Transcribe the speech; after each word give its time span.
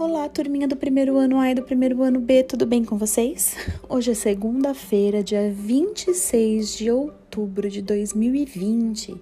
Olá, 0.00 0.30
turminha 0.30 0.66
do 0.66 0.76
primeiro 0.76 1.18
ano 1.18 1.38
A 1.38 1.50
e 1.50 1.54
do 1.54 1.62
primeiro 1.62 2.02
ano 2.02 2.18
B, 2.18 2.42
tudo 2.42 2.64
bem 2.64 2.82
com 2.82 2.96
vocês? 2.96 3.54
Hoje 3.86 4.12
é 4.12 4.14
segunda-feira, 4.14 5.22
dia 5.22 5.52
26 5.52 6.74
de 6.74 6.90
outubro 6.90 7.68
de 7.68 7.82
2020 7.82 9.14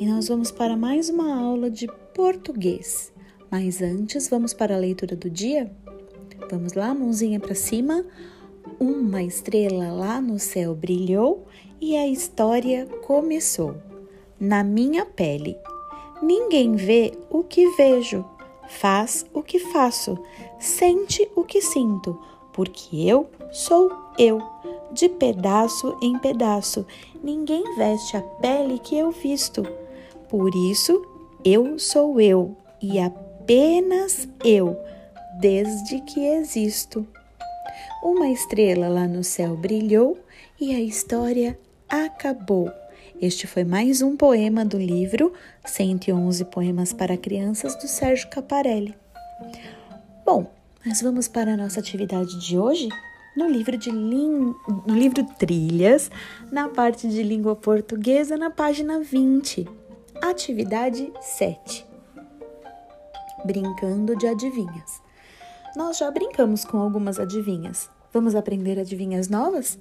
e 0.00 0.06
nós 0.06 0.28
vamos 0.28 0.50
para 0.50 0.74
mais 0.74 1.10
uma 1.10 1.38
aula 1.38 1.70
de 1.70 1.86
português. 2.14 3.12
Mas 3.50 3.82
antes, 3.82 4.26
vamos 4.26 4.54
para 4.54 4.74
a 4.74 4.78
leitura 4.78 5.14
do 5.14 5.28
dia? 5.28 5.70
Vamos 6.50 6.72
lá, 6.72 6.94
mãozinha 6.94 7.38
para 7.38 7.54
cima. 7.54 8.02
Uma 8.80 9.22
estrela 9.22 9.92
lá 9.92 10.18
no 10.18 10.38
céu 10.38 10.74
brilhou 10.74 11.46
e 11.78 11.94
a 11.94 12.08
história 12.08 12.86
começou. 13.06 13.76
Na 14.40 14.64
minha 14.64 15.04
pele. 15.04 15.58
Ninguém 16.22 16.74
vê 16.74 17.12
o 17.28 17.44
que 17.44 17.68
vejo 17.76 18.24
faz 18.80 19.24
o 19.32 19.42
que 19.42 19.58
faço, 19.58 20.18
sente 20.58 21.28
o 21.36 21.44
que 21.44 21.60
sinto, 21.60 22.18
porque 22.52 23.08
eu 23.08 23.28
sou 23.50 23.92
eu, 24.18 24.40
de 24.92 25.08
pedaço 25.08 25.96
em 26.02 26.18
pedaço. 26.18 26.86
Ninguém 27.22 27.62
veste 27.76 28.16
a 28.16 28.20
pele 28.20 28.78
que 28.78 28.96
eu 28.96 29.10
visto. 29.10 29.62
Por 30.28 30.54
isso, 30.54 31.04
eu 31.44 31.78
sou 31.78 32.20
eu 32.20 32.56
e 32.80 32.98
apenas 32.98 34.28
eu, 34.44 34.76
desde 35.38 36.00
que 36.00 36.26
existo. 36.26 37.06
Uma 38.02 38.28
estrela 38.28 38.88
lá 38.88 39.06
no 39.06 39.22
céu 39.22 39.56
brilhou 39.56 40.18
e 40.60 40.74
a 40.74 40.80
história 40.80 41.58
acabou. 41.88 42.81
Este 43.22 43.46
foi 43.46 43.62
mais 43.62 44.02
um 44.02 44.16
poema 44.16 44.64
do 44.64 44.76
livro 44.76 45.32
111 45.64 46.44
Poemas 46.46 46.92
para 46.92 47.16
Crianças 47.16 47.76
do 47.76 47.86
Sérgio 47.86 48.28
Caparelli. 48.28 48.96
Bom, 50.26 50.50
mas 50.84 51.00
vamos 51.00 51.28
para 51.28 51.54
a 51.54 51.56
nossa 51.56 51.78
atividade 51.78 52.44
de 52.44 52.58
hoje? 52.58 52.88
No 53.36 53.48
livro, 53.48 53.78
de 53.78 53.92
lim... 53.92 54.52
no 54.84 54.92
livro 54.92 55.24
Trilhas, 55.38 56.10
na 56.50 56.68
parte 56.68 57.06
de 57.06 57.22
língua 57.22 57.54
portuguesa, 57.54 58.36
na 58.36 58.50
página 58.50 58.98
20. 58.98 59.68
Atividade 60.20 61.12
7. 61.20 61.86
Brincando 63.44 64.16
de 64.16 64.26
adivinhas. 64.26 65.00
Nós 65.76 65.96
já 65.98 66.10
brincamos 66.10 66.64
com 66.64 66.76
algumas 66.78 67.20
adivinhas. 67.20 67.88
Vamos 68.12 68.34
aprender 68.34 68.80
adivinhas 68.80 69.28
novas? 69.28 69.78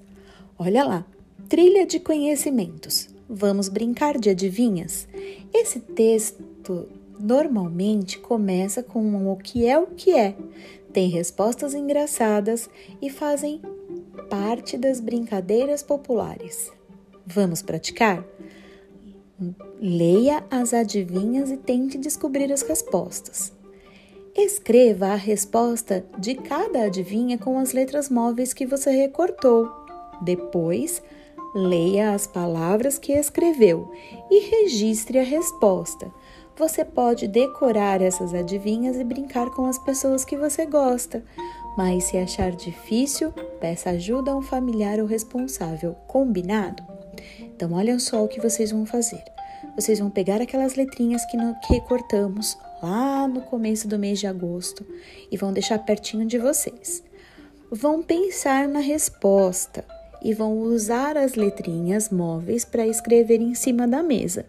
Olha 0.60 0.86
lá, 0.86 1.06
trilha 1.50 1.88
de 1.88 2.00
conhecimentos. 2.00 3.11
Vamos 3.34 3.70
brincar 3.70 4.20
de 4.20 4.30
adivinhas? 4.30 5.08
Esse 5.54 5.80
texto 5.80 6.90
normalmente 7.18 8.20
começa 8.20 8.84
com 8.84 9.32
o 9.32 9.38
que 9.38 9.66
é 9.66 9.80
o 9.80 9.88
que 9.88 10.12
é, 10.12 10.36
tem 10.92 11.08
respostas 11.08 11.74
engraçadas 11.74 12.70
e 13.02 13.10
fazem 13.10 13.62
parte 14.30 14.78
das 14.78 15.00
brincadeiras 15.00 15.82
populares. 15.82 16.74
Vamos 17.26 17.62
praticar? 17.62 18.22
Leia 19.80 20.44
as 20.52 20.74
adivinhas 20.74 21.50
e 21.50 21.56
tente 21.56 21.98
descobrir 21.98 22.52
as 22.52 22.64
respostas. 22.64 23.54
Escreva 24.36 25.08
a 25.08 25.16
resposta 25.16 26.06
de 26.18 26.36
cada 26.36 26.84
adivinha 26.84 27.38
com 27.38 27.58
as 27.58 27.72
letras 27.72 28.10
móveis 28.10 28.54
que 28.54 28.66
você 28.66 28.92
recortou. 28.92 29.72
Depois, 30.22 31.02
Leia 31.54 32.14
as 32.14 32.26
palavras 32.26 32.98
que 32.98 33.12
escreveu 33.12 33.92
e 34.30 34.40
registre 34.50 35.20
a 35.20 35.24
resposta. 35.24 36.10
Você 36.58 36.86
pode 36.86 37.28
decorar 37.28 38.02
essas 38.02 38.34
adivinhas 38.34 38.96
e 38.96 39.04
brincar 39.04 39.50
com 39.50 39.66
as 39.66 39.78
pessoas 39.78 40.24
que 40.24 40.38
você 40.38 40.66
gosta, 40.66 41.24
mas 41.78 42.06
se 42.06 42.18
achar 42.18 42.52
difícil, 42.52 43.34
peça 43.60 43.90
ajuda 43.90 44.32
a 44.32 44.36
um 44.36 44.42
familiar 44.42 45.00
ou 45.00 45.06
responsável. 45.06 45.94
Combinado? 46.08 46.84
Então, 47.40 47.74
olhem 47.74 48.00
só 48.00 48.24
o 48.24 48.30
que 48.30 48.40
vocês 48.40 48.72
vão 48.72 48.86
fazer. 48.86 49.24
Vocês 49.76 50.00
vão 50.00 50.10
pegar 50.10 50.42
aquelas 50.42 50.76
letrinhas 50.76 51.26
que, 51.26 51.38
que 51.38 51.74
recortamos 51.74 52.58
lá 52.82 53.28
no 53.28 53.42
começo 53.42 53.90
do 53.90 54.00
mês 54.00 54.20
de 54.20 54.28
agosto 54.28 54.86
e 55.30 55.36
vão 55.36 55.52
deixar 55.52 55.80
pertinho 55.80 56.26
de 56.26 56.38
vocês. 56.38 57.04
Vão 57.70 58.02
pensar 58.02 58.68
na 58.68 58.80
resposta 58.80 59.86
e 60.22 60.34
vão 60.34 60.60
usar 60.60 61.18
as 61.18 61.36
letrinhas 61.36 62.10
móveis 62.10 62.64
para 62.64 62.86
escrever 62.86 63.42
em 63.42 63.56
cima 63.56 63.88
da 63.88 64.04
mesa. 64.04 64.46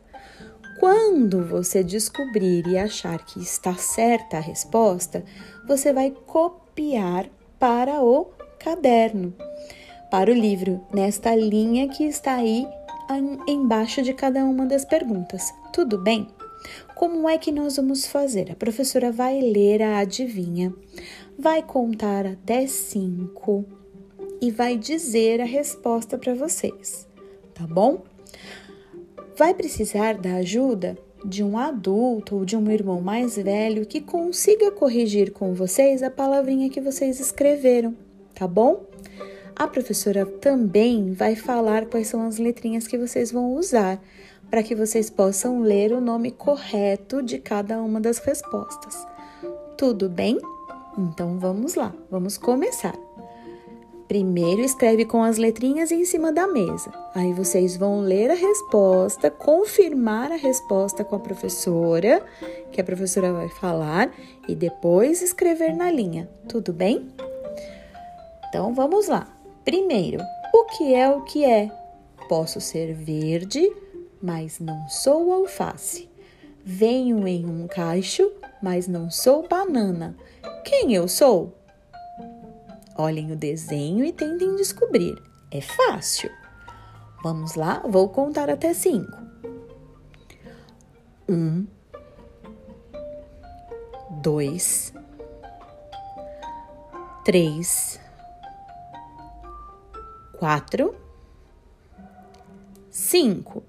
Quando 0.79 1.45
você 1.45 1.85
descobrir 1.85 2.67
e 2.67 2.77
achar 2.77 3.25
que 3.25 3.41
está 3.41 3.75
certa 3.75 4.39
a 4.39 4.41
resposta, 4.41 5.25
você 5.67 5.93
vai 5.93 6.11
copiar 6.11 7.29
para 7.59 8.03
o 8.03 8.31
caderno, 8.59 9.33
para 10.11 10.31
o 10.31 10.35
livro, 10.35 10.81
nesta 10.93 11.35
linha 11.37 11.89
que 11.89 12.05
está 12.05 12.35
aí 12.35 12.67
embaixo 13.47 14.03
de 14.03 14.13
cada 14.13 14.45
uma 14.45 14.67
das 14.67 14.85
perguntas. 14.85 15.53
Tudo 15.73 15.99
bem? 15.99 16.27
Como 16.97 17.29
é 17.29 17.39
que 17.39 17.53
nós 17.53 17.77
vamos 17.77 18.07
fazer? 18.07 18.51
A 18.51 18.57
professora 18.57 19.13
vai 19.13 19.41
ler 19.41 19.83
a 19.83 19.99
adivinha, 19.99 20.73
vai 21.39 21.63
contar 21.63 22.27
até 22.27 22.67
cinco 22.67 23.65
e 24.43 24.51
vai 24.51 24.77
dizer 24.77 25.41
a 25.41 25.45
resposta 25.45 26.19
para 26.19 26.35
vocês, 26.35 27.07
tá 27.55 27.65
bom? 27.65 28.03
Vai 29.39 29.55
precisar 29.55 30.19
da 30.19 30.35
ajuda 30.35 30.99
de 31.25 31.45
um 31.45 31.57
adulto 31.57 32.35
ou 32.35 32.45
de 32.45 32.57
um 32.57 32.69
irmão 32.69 33.01
mais 33.01 33.37
velho 33.37 33.87
que 33.87 34.01
consiga 34.01 34.73
corrigir 34.73 35.31
com 35.31 35.55
vocês 35.55 36.03
a 36.03 36.11
palavrinha 36.11 36.69
que 36.69 36.81
vocês 36.81 37.21
escreveram, 37.21 37.97
tá 38.35 38.49
bom? 38.49 38.85
A 39.55 39.69
professora 39.69 40.27
também 40.27 41.13
vai 41.13 41.37
falar 41.37 41.87
quais 41.87 42.09
são 42.09 42.27
as 42.27 42.39
letrinhas 42.39 42.89
que 42.89 42.99
vocês 42.99 43.31
vão 43.31 43.55
usar 43.55 44.03
para 44.51 44.63
que 44.63 44.75
vocês 44.75 45.09
possam 45.09 45.63
ler 45.63 45.93
o 45.93 46.01
nome 46.01 46.33
correto 46.33 47.23
de 47.23 47.39
cada 47.39 47.81
uma 47.81 48.01
das 48.01 48.19
respostas. 48.19 49.07
Tudo 49.79 50.09
bem? 50.09 50.39
Então 50.99 51.39
vamos 51.39 51.75
lá, 51.75 51.95
vamos 52.11 52.37
começar. 52.37 53.12
Primeiro 54.13 54.61
escreve 54.61 55.07
com 55.07 55.23
as 55.23 55.39
letrinhas 55.39 55.91
em 55.91 56.05
cima 56.05 56.31
da 56.31 56.47
mesa. 56.47 56.93
Aí 57.15 57.33
vocês 57.33 57.79
vão 57.79 58.03
ler 58.03 58.31
a 58.31 58.35
resposta, 58.35 59.31
confirmar 59.31 60.31
a 60.31 60.37
resposta 60.37 61.03
com 61.03 61.17
a 61.17 61.19
professora, 61.19 62.23
que 62.71 62.79
a 62.79 62.85
professora 62.85 63.33
vai 63.33 63.49
falar, 63.49 64.15
e 64.47 64.55
depois 64.55 65.23
escrever 65.23 65.75
na 65.75 65.91
linha. 65.91 66.29
Tudo 66.47 66.75
bem? 66.75 67.09
Então 68.51 68.75
vamos 68.75 69.09
lá. 69.09 69.35
Primeiro, 69.65 70.23
o 70.53 70.65
que 70.67 70.95
é 70.95 71.09
o 71.09 71.23
que 71.23 71.47
é? 71.47 71.71
Posso 72.29 72.61
ser 72.61 72.93
verde, 72.93 73.67
mas 74.21 74.61
não 74.61 74.91
sou 74.91 75.33
alface. 75.33 76.07
Venho 76.63 77.27
em 77.27 77.47
um 77.47 77.67
cacho, 77.67 78.31
mas 78.63 78.87
não 78.87 79.11
sou 79.11 79.49
banana. 79.49 80.15
Quem 80.67 80.93
eu 80.93 81.09
sou? 81.09 81.62
Olhem 83.03 83.33
o 83.33 83.37
desenho 83.37 84.05
e 84.05 84.13
tentem 84.13 84.55
descobrir. 84.55 85.21
É 85.51 85.61
fácil. 85.61 86.31
Vamos 87.21 87.57
lá, 87.57 87.83
vou 87.85 88.09
contar 88.09 88.49
até 88.49 88.73
cinco. 88.73 89.19
Um, 91.29 91.67
dois, 94.23 94.95
três, 97.25 97.99
quatro, 100.39 100.95
cinco. 102.89 103.65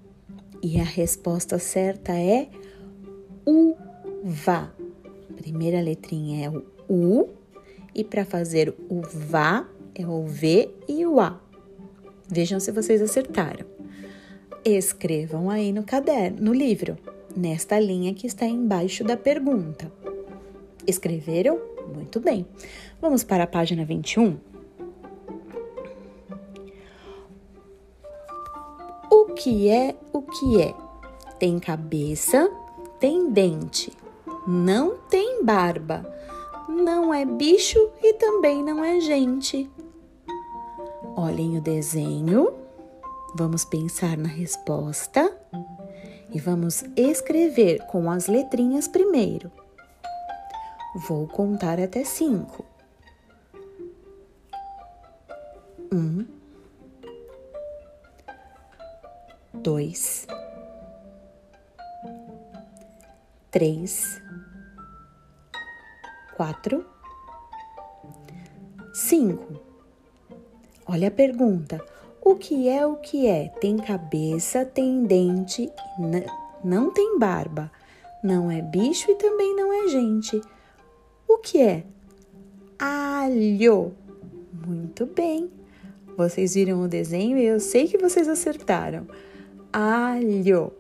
E 0.62 0.80
a 0.80 0.84
resposta 0.84 1.58
certa 1.58 2.14
é 2.14 2.52
uva. 3.44 4.72
Primeira 5.36 5.82
letrinha 5.82 6.46
é 6.46 6.50
o 6.52 6.64
U 6.88 7.43
e 7.96 8.04
para 8.04 8.26
fazer 8.26 8.74
o 8.90 9.02
vá 9.02 9.68
é 9.96 10.06
o 10.06 10.26
V 10.26 10.70
e 10.88 11.06
o 11.06 11.20
A. 11.20 11.40
Vejam 12.28 12.60
se 12.60 12.72
vocês 12.72 13.02
acertaram. 13.02 13.66
Escrevam 14.66 15.50
aí 15.50 15.72
no 15.72 15.84
caderno, 15.84 16.42
no 16.42 16.54
livro, 16.54 16.98
nesta 17.36 17.80
linha 17.80 18.14
que 18.14 18.26
está 18.26 18.46
embaixo 18.46 19.04
da 19.04 19.18
pergunta. 19.18 19.92
Escreveram? 20.88 21.60
Muito 21.94 22.20
bem. 22.20 22.46
Vamos 23.02 23.24
para 23.24 23.44
a 23.44 23.48
página 23.48 23.86
21. 23.86 24.38
O 29.12 29.26
que 29.36 29.70
é 29.70 29.96
o 30.12 30.22
que 30.22 30.62
é? 30.62 30.74
Tem 31.38 31.60
cabeça, 31.60 32.50
tem 33.00 33.30
dente, 33.30 33.92
não 34.48 34.98
tem 35.10 35.44
barba 35.44 36.04
não 36.84 37.14
é 37.14 37.26
bicho 37.26 37.90
e 38.02 38.14
também 38.14 38.62
não 38.62 38.84
é 38.84 39.00
gente. 39.00 39.72
Olhem 41.16 41.58
o 41.58 41.62
desenho, 41.62 42.54
vamos 43.36 43.64
pensar 43.64 44.18
na 44.18 44.28
resposta 44.28 45.36
e 46.30 46.40
vamos 46.40 46.84
escrever 46.98 47.86
com 47.88 48.12
as 48.12 48.28
letrinhas 48.28 48.88
primeiro. 48.88 49.52
Vou 51.08 51.28
contar 51.28 51.80
até 51.80 52.04
cinco. 52.04 52.66
Um, 55.92 56.26
dois, 59.54 60.28
três, 63.52 64.23
quatro, 66.44 66.86
cinco. 68.94 69.62
Olha 70.86 71.08
a 71.08 71.12
pergunta. 71.12 71.82
O 72.22 72.36
que 72.36 72.68
é 72.68 72.86
o 72.86 72.98
que 72.98 73.28
é? 73.28 73.48
Tem 73.48 73.78
cabeça, 73.78 74.66
tem 74.66 75.06
dente, 75.06 75.72
não 76.62 76.92
tem 76.92 77.18
barba. 77.18 77.72
Não 78.22 78.52
é 78.52 78.62
bicho 78.62 79.10
e 79.10 79.16
também 79.16 79.56
não 79.56 79.72
é 79.72 79.88
gente. 79.88 80.42
O 81.26 81.38
que 81.38 81.62
é? 81.62 81.86
Alho. 82.78 83.94
Muito 84.68 85.06
bem. 85.06 85.50
Vocês 86.18 86.56
viram 86.56 86.82
o 86.82 86.90
desenho 86.90 87.38
e 87.38 87.46
eu 87.46 87.62
sei 87.62 87.88
que 87.88 87.98
vocês 87.98 88.28
acertaram. 88.28 89.08
Alho. 89.72 90.74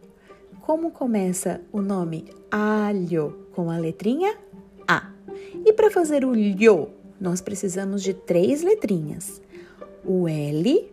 Como 0.60 0.92
começa 0.92 1.62
o 1.72 1.82
nome 1.82 2.26
alho? 2.52 3.48
Com 3.56 3.72
a 3.72 3.78
letrinha. 3.78 4.43
E 5.66 5.74
para 5.74 5.92
fazer 5.92 6.26
o 6.26 6.34
lho, 6.34 6.90
nós 7.20 7.42
precisamos 7.42 8.04
de 8.04 8.14
três 8.14 8.62
letrinhas: 8.62 9.42
o 10.06 10.28
L, 10.28 10.92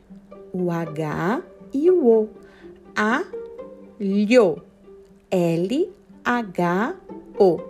o 0.52 0.70
H 0.70 1.42
e 1.72 1.90
o 1.90 2.06
O. 2.06 2.28
A, 2.96 3.24
lho. 3.98 4.62
L, 5.30 5.92
H, 6.24 6.96
O. 7.38 7.60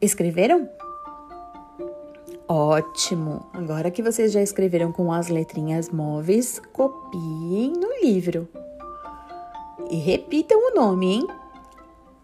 Escreveram? 0.00 0.68
Ótimo! 2.48 3.46
Agora 3.52 3.90
que 3.90 4.02
vocês 4.02 4.32
já 4.32 4.42
escreveram 4.42 4.90
com 4.90 5.12
as 5.12 5.28
letrinhas 5.28 5.90
móveis, 5.90 6.60
copiem 6.72 7.72
no 7.72 7.88
livro. 8.02 8.48
E 9.90 9.96
repitam 9.96 10.58
o 10.58 10.74
nome, 10.74 11.06
hein? 11.06 11.26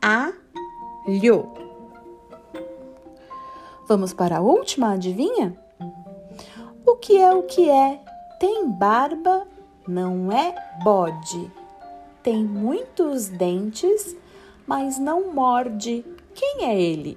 Alho. 0.01 1.66
Vamos 3.89 4.13
para 4.13 4.39
a 4.39 4.41
última 4.41 4.95
adivinha? 4.95 5.57
O 6.85 6.97
que 6.97 7.19
é 7.19 7.33
o 7.33 7.45
que 7.45 7.71
é? 7.71 8.01
Tem 8.41 8.69
barba, 8.69 9.47
não 9.87 10.33
é 10.33 10.55
bode. 10.83 11.53
Tem 12.21 12.45
muitos 12.45 13.29
dentes, 13.29 14.17
mas 14.67 14.99
não 14.99 15.33
morde. 15.33 16.05
Quem 16.35 16.65
é 16.65 16.81
ele? 16.81 17.17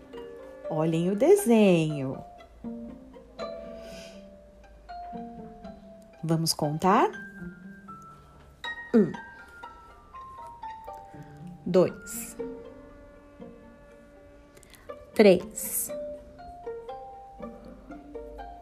Olhem 0.69 1.09
o 1.09 1.15
desenho. 1.15 2.23
Vamos 6.23 6.53
contar? 6.53 7.09
Um, 8.93 9.11
dois, 11.65 12.37
três, 15.15 15.91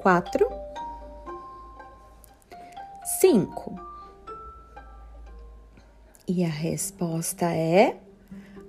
quatro 0.07 0.48
cinco. 3.19 3.75
E 6.25 6.45
a 6.45 6.48
resposta 6.48 7.48
é. 7.48 7.98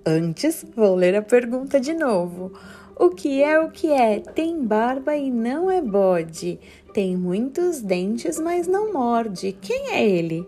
Antes, 0.05 0.67
vou 0.75 0.97
ler 0.97 1.15
a 1.15 1.23
pergunta 1.23 1.79
de 1.79 1.95
novo. 1.95 2.53
O 2.99 3.11
que 3.11 3.41
é 3.41 3.61
o 3.61 3.71
que 3.71 3.87
é? 3.87 4.19
Tem 4.19 4.61
barba 4.65 5.15
e 5.15 5.31
não 5.31 5.71
é 5.71 5.81
bode. 5.81 6.59
Tem 6.93 7.17
muitos 7.17 7.81
dentes, 7.83 8.41
mas 8.41 8.67
não 8.67 8.93
morde. 8.93 9.53
Quem 9.53 9.91
é 9.93 10.05
ele? 10.05 10.45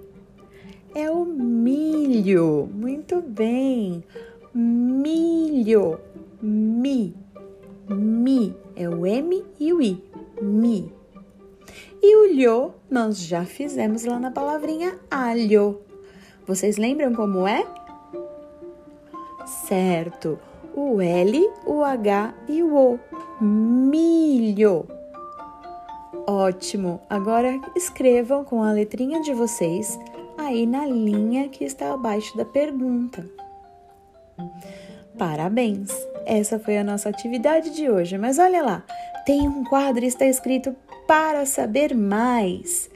É 0.93 1.09
o 1.09 1.25
milho. 1.25 2.69
Muito 2.75 3.23
bem. 3.23 4.03
Milho. 4.53 6.01
Mi. 6.43 7.15
Mi. 7.89 8.57
É 8.75 8.89
o 8.89 9.07
M 9.07 9.45
e 9.61 9.73
o 9.73 9.81
I. 9.81 10.11
Mi. 10.41 10.93
E 12.03 12.17
o 12.17 12.35
lho 12.35 12.75
nós 12.91 13.19
já 13.19 13.45
fizemos 13.45 14.05
lá 14.05 14.19
na 14.19 14.31
palavrinha 14.31 14.99
alho. 15.11 15.81
Vocês 16.47 16.77
lembram 16.77 17.15
como 17.15 17.47
é? 17.47 17.67
Certo. 19.69 20.39
O 20.75 21.01
L, 21.01 21.51
o 21.67 21.83
H 21.83 22.35
e 22.49 22.63
o 22.63 22.75
O. 22.75 23.01
Milho. 23.41 24.87
Ótimo. 26.27 27.01
Agora 27.09 27.61
escrevam 27.75 28.45
com 28.45 28.63
a 28.63 28.73
letrinha 28.73 29.21
de 29.21 29.33
vocês 29.35 29.99
aí 30.39 30.67
na 30.67 30.87
linha 30.87 31.49
que 31.49 31.65
está 31.65 31.93
abaixo 31.93 32.37
da 32.37 32.45
pergunta. 32.45 33.27
Parabéns! 35.19 35.91
Essa 36.25 36.59
foi 36.59 36.79
a 36.79 36.85
nossa 36.85 37.09
atividade 37.09 37.71
de 37.71 37.91
hoje, 37.91 38.17
mas 38.17 38.39
olha 38.39 38.63
lá, 38.63 38.85
tem 39.31 39.47
um 39.47 39.63
quadro 39.63 40.05
está 40.05 40.27
escrito 40.27 40.75
para 41.07 41.47
saber 41.47 41.95
mais. 41.95 42.91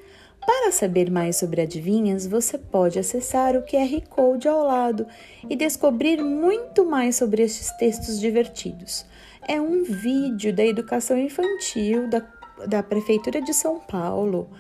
Para 0.44 0.72
saber 0.72 1.08
mais 1.08 1.36
sobre 1.36 1.60
adivinhas, 1.60 2.26
você 2.26 2.58
pode 2.58 2.98
acessar 2.98 3.54
o 3.54 3.62
QR 3.62 4.00
Code 4.10 4.48
ao 4.48 4.64
lado 4.64 5.06
e 5.48 5.54
descobrir 5.54 6.20
muito 6.20 6.84
mais 6.84 7.14
sobre 7.14 7.44
estes 7.44 7.70
textos 7.76 8.19
divertidos. 8.19 9.06
É 9.46 9.60
um 9.60 9.84
vídeo 9.84 10.52
da 10.52 10.66
educação 10.66 11.16
infantil 11.16 12.10
da, 12.10 12.26
da 12.66 12.82
Prefeitura 12.82 13.40
de 13.40 13.54
São 13.54 13.78
Paulo 13.78 14.50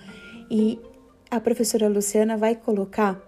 e 0.48 0.78
a 1.28 1.40
professora 1.40 1.88
Luciana 1.88 2.36
vai 2.36 2.54
colocar, 2.54 3.20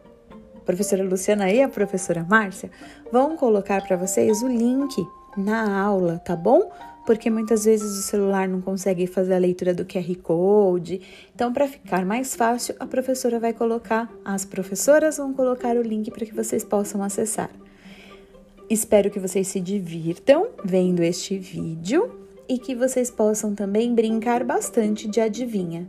a 0.54 0.60
professora 0.60 1.02
Luciana 1.02 1.50
e 1.50 1.60
a 1.60 1.68
professora 1.68 2.22
Márcia 2.22 2.70
vão 3.10 3.36
colocar 3.36 3.84
para 3.84 3.96
vocês 3.96 4.40
o 4.40 4.46
link 4.46 5.04
na 5.36 5.80
aula, 5.82 6.20
tá 6.20 6.36
bom? 6.36 6.70
Porque 7.06 7.30
muitas 7.30 7.64
vezes 7.64 7.96
o 7.96 8.02
celular 8.02 8.48
não 8.48 8.60
consegue 8.60 9.06
fazer 9.06 9.34
a 9.34 9.38
leitura 9.38 9.72
do 9.72 9.84
QR 9.84 10.14
Code. 10.22 11.00
Então, 11.34 11.52
para 11.52 11.68
ficar 11.68 12.04
mais 12.04 12.34
fácil, 12.34 12.74
a 12.80 12.86
professora 12.86 13.38
vai 13.38 13.52
colocar, 13.52 14.12
as 14.24 14.44
professoras 14.44 15.16
vão 15.16 15.32
colocar 15.32 15.76
o 15.76 15.82
link 15.82 16.10
para 16.10 16.26
que 16.26 16.34
vocês 16.34 16.64
possam 16.64 17.02
acessar. 17.02 17.50
Espero 18.68 19.10
que 19.10 19.20
vocês 19.20 19.46
se 19.46 19.60
divirtam 19.60 20.48
vendo 20.64 21.00
este 21.00 21.38
vídeo 21.38 22.26
e 22.48 22.58
que 22.58 22.74
vocês 22.74 23.10
possam 23.10 23.54
também 23.54 23.94
brincar 23.94 24.42
bastante 24.42 25.08
de 25.08 25.20
adivinha. 25.20 25.88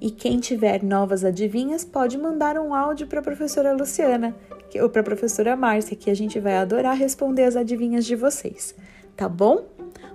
E 0.00 0.10
quem 0.10 0.40
tiver 0.40 0.82
novas 0.82 1.24
adivinhas 1.24 1.84
pode 1.84 2.18
mandar 2.18 2.58
um 2.58 2.74
áudio 2.74 3.06
para 3.06 3.20
a 3.20 3.22
professora 3.22 3.72
Luciana 3.72 4.34
ou 4.80 4.88
para 4.88 5.02
a 5.02 5.04
professora 5.04 5.54
Márcia, 5.54 5.96
que 5.96 6.10
a 6.10 6.14
gente 6.14 6.40
vai 6.40 6.56
adorar 6.56 6.96
responder 6.96 7.44
as 7.44 7.54
adivinhas 7.54 8.04
de 8.04 8.16
vocês, 8.16 8.74
tá 9.16 9.28
bom? 9.28 9.66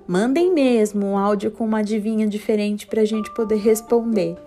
Mandem 0.08 0.54
mesmo 0.54 1.06
um 1.06 1.18
áudio 1.18 1.50
com 1.50 1.66
uma 1.66 1.80
adivinha 1.80 2.28
diferente 2.28 2.86
para 2.86 3.02
a 3.02 3.06
gente 3.06 3.34
poder 3.34 3.58
responder. 3.58 4.38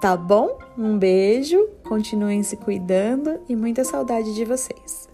Tá 0.00 0.16
bom? 0.16 0.56
Um 0.78 0.96
beijo, 0.96 1.68
continuem 1.88 2.44
se 2.44 2.56
cuidando 2.56 3.40
e 3.48 3.56
muita 3.56 3.82
saudade 3.82 4.32
de 4.34 4.44
vocês. 4.44 5.08